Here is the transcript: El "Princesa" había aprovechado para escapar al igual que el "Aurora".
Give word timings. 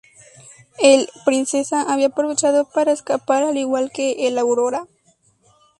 El 0.79 1.07
"Princesa" 1.25 1.83
había 1.83 2.07
aprovechado 2.07 2.67
para 2.73 2.91
escapar 2.91 3.43
al 3.43 3.55
igual 3.59 3.91
que 3.93 4.25
el 4.27 4.39
"Aurora". 4.39 4.87